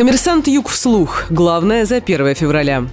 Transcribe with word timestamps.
Коммерсант 0.00 0.48
Юг 0.48 0.70
вслух. 0.70 1.26
Главное 1.28 1.84
за 1.84 1.96
1 1.96 2.34
февраля. 2.34 2.86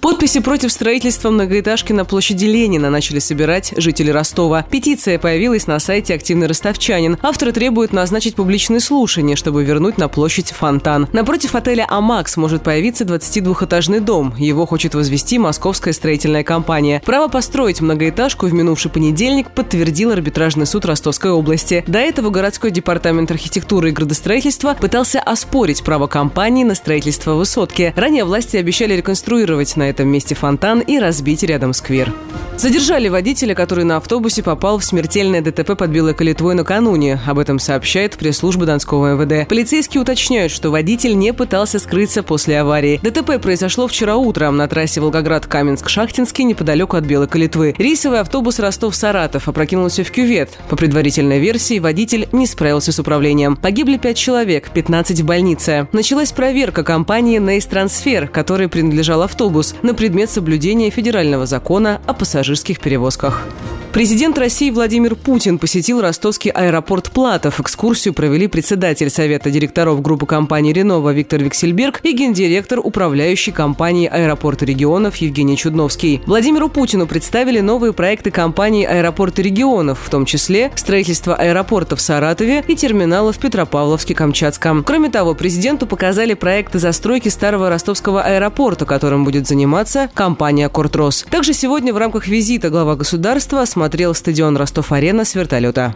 Подписи 0.00 0.40
против 0.40 0.72
строительства 0.72 1.28
многоэтажки 1.28 1.92
на 1.92 2.06
площади 2.06 2.46
Ленина 2.46 2.88
начали 2.88 3.18
собирать 3.18 3.74
жители 3.76 4.10
Ростова. 4.10 4.64
Петиция 4.70 5.18
появилась 5.18 5.66
на 5.66 5.78
сайте 5.78 6.14
«Активный 6.14 6.46
ростовчанин». 6.46 7.18
Авторы 7.20 7.52
требуют 7.52 7.92
назначить 7.92 8.34
публичные 8.34 8.80
слушания, 8.80 9.36
чтобы 9.36 9.62
вернуть 9.62 9.98
на 9.98 10.08
площадь 10.08 10.52
фонтан. 10.52 11.06
Напротив 11.12 11.54
отеля 11.54 11.84
«Амакс» 11.86 12.38
может 12.38 12.62
появиться 12.62 13.04
22-этажный 13.04 14.00
дом. 14.00 14.34
Его 14.38 14.64
хочет 14.64 14.94
возвести 14.94 15.38
московская 15.38 15.92
строительная 15.92 16.44
компания. 16.44 17.02
Право 17.04 17.28
построить 17.28 17.82
многоэтажку 17.82 18.46
в 18.46 18.54
минувший 18.54 18.90
понедельник 18.90 19.50
подтвердил 19.50 20.12
арбитражный 20.12 20.64
суд 20.64 20.86
Ростовской 20.86 21.30
области. 21.30 21.84
До 21.86 21.98
этого 21.98 22.30
городской 22.30 22.70
департамент 22.70 23.30
архитектуры 23.30 23.90
и 23.90 23.92
градостроительства 23.92 24.74
пытался 24.80 25.20
оспорить 25.20 25.84
право 25.84 26.06
компании 26.06 26.64
на 26.64 26.74
строительство 26.74 27.34
высотки. 27.34 27.92
Ранее 27.96 28.24
власти 28.24 28.56
обещали 28.56 28.94
реконструировать 28.94 29.76
на 29.76 29.90
этом 30.00 30.08
месте 30.10 30.34
фонтан 30.34 30.80
и 30.80 30.98
разбить 30.98 31.42
рядом 31.42 31.74
сквер. 31.74 32.12
Задержали 32.56 33.08
водителя, 33.08 33.54
который 33.54 33.84
на 33.84 33.96
автобусе 33.96 34.42
попал 34.42 34.78
в 34.78 34.84
смертельное 34.84 35.40
ДТП 35.40 35.78
под 35.78 35.90
Белой 35.90 36.12
Калитвой 36.12 36.54
накануне. 36.54 37.18
Об 37.26 37.38
этом 37.38 37.58
сообщает 37.58 38.18
пресс-служба 38.18 38.66
Донского 38.66 39.14
МВД. 39.14 39.48
Полицейские 39.48 40.02
уточняют, 40.02 40.52
что 40.52 40.70
водитель 40.70 41.16
не 41.16 41.32
пытался 41.32 41.78
скрыться 41.78 42.22
после 42.22 42.60
аварии. 42.60 43.00
ДТП 43.02 43.40
произошло 43.40 43.88
вчера 43.88 44.16
утром 44.16 44.58
на 44.58 44.68
трассе 44.68 45.00
Волгоград-Каменск-Шахтинский 45.00 46.44
неподалеку 46.44 46.98
от 46.98 47.04
Белой 47.04 47.28
Калитвы. 47.28 47.74
Рейсовый 47.78 48.20
автобус 48.20 48.58
Ростов-Саратов 48.58 49.48
опрокинулся 49.48 50.04
в 50.04 50.10
кювет. 50.10 50.50
По 50.68 50.76
предварительной 50.76 51.38
версии, 51.38 51.78
водитель 51.78 52.28
не 52.32 52.46
справился 52.46 52.92
с 52.92 52.98
управлением. 52.98 53.56
Погибли 53.56 53.96
пять 53.96 54.18
человек, 54.18 54.68
15 54.68 55.20
в 55.20 55.24
больнице. 55.24 55.88
Началась 55.92 56.32
проверка 56.32 56.84
компании 56.84 57.38
«Нейс 57.38 57.64
Трансфер», 57.64 58.28
которой 58.28 58.68
принадлежал 58.68 59.22
автобус, 59.22 59.74
на 59.82 59.94
предмет 59.94 60.30
соблюдения 60.30 60.90
федерального 60.90 61.46
закона 61.46 62.00
о 62.06 62.14
пассажирских 62.14 62.80
перевозках. 62.80 63.46
Президент 63.92 64.38
России 64.38 64.70
Владимир 64.70 65.16
Путин 65.16 65.58
посетил 65.58 66.00
ростовский 66.00 66.52
аэропорт 66.52 67.10
Платов. 67.10 67.58
Экскурсию 67.58 68.14
провели 68.14 68.46
председатель 68.46 69.10
Совета 69.10 69.50
директоров 69.50 70.00
группы 70.00 70.26
компании 70.26 70.72
«Ренова» 70.72 71.12
Виктор 71.12 71.42
Виксельберг 71.42 71.98
и 72.04 72.12
гендиректор 72.12 72.78
управляющей 72.78 73.52
компании 73.52 74.06
«Аэропорты 74.06 74.64
регионов» 74.64 75.16
Евгений 75.16 75.56
Чудновский. 75.56 76.22
Владимиру 76.26 76.68
Путину 76.68 77.08
представили 77.08 77.58
новые 77.58 77.92
проекты 77.92 78.30
компании 78.30 78.86
«Аэропорты 78.86 79.42
регионов», 79.42 79.98
в 80.04 80.08
том 80.08 80.24
числе 80.24 80.70
строительство 80.76 81.34
аэропорта 81.34 81.96
в 81.96 82.00
Саратове 82.00 82.62
и 82.68 82.76
терминала 82.76 83.32
в 83.32 83.40
Петропавловске-Камчатском. 83.40 84.84
Кроме 84.84 85.10
того, 85.10 85.34
президенту 85.34 85.88
показали 85.88 86.34
проекты 86.34 86.78
застройки 86.78 87.28
старого 87.28 87.68
ростовского 87.68 88.22
аэропорта, 88.22 88.86
которым 88.86 89.24
будет 89.24 89.48
заниматься 89.48 90.08
компания 90.14 90.68
«Кортрос». 90.68 91.26
Также 91.28 91.54
сегодня 91.54 91.92
в 91.92 91.98
рамках 91.98 92.28
визита 92.28 92.70
глава 92.70 92.94
государства 92.94 93.62
осмотрел 93.62 93.79
стадион 94.14 94.56
Ростов-Арена 94.56 95.24
с 95.24 95.34
вертолета. 95.34 95.94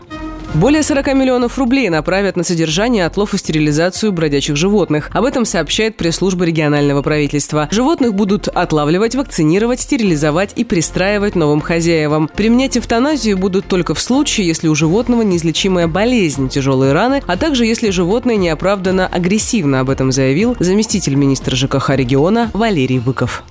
Более 0.54 0.84
40 0.84 1.14
миллионов 1.14 1.58
рублей 1.58 1.88
направят 1.88 2.36
на 2.36 2.44
содержание, 2.44 3.06
отлов 3.06 3.34
и 3.34 3.38
стерилизацию 3.38 4.12
бродячих 4.12 4.54
животных. 4.54 5.10
Об 5.12 5.24
этом 5.24 5.44
сообщает 5.44 5.96
пресс-служба 5.96 6.44
регионального 6.44 7.02
правительства. 7.02 7.66
Животных 7.72 8.14
будут 8.14 8.46
отлавливать, 8.46 9.16
вакцинировать, 9.16 9.80
стерилизовать 9.80 10.52
и 10.54 10.64
пристраивать 10.64 11.34
новым 11.34 11.60
хозяевам. 11.60 12.28
Применять 12.28 12.78
эвтаназию 12.78 13.36
будут 13.36 13.66
только 13.66 13.94
в 13.94 14.00
случае, 14.00 14.46
если 14.46 14.68
у 14.68 14.76
животного 14.76 15.22
неизлечимая 15.22 15.88
болезнь, 15.88 16.48
тяжелые 16.48 16.92
раны, 16.92 17.20
а 17.26 17.36
также 17.36 17.66
если 17.66 17.90
животное 17.90 18.36
неоправданно 18.36 19.08
агрессивно. 19.08 19.80
Об 19.80 19.90
этом 19.90 20.12
заявил 20.12 20.56
заместитель 20.60 21.16
министра 21.16 21.56
ЖКХ 21.56 21.90
региона 21.96 22.52
Валерий 22.54 23.00
Быков. 23.00 23.42